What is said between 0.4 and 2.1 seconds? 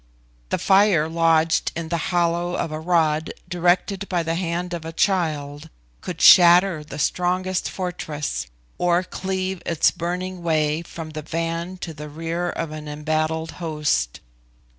The fire lodged in the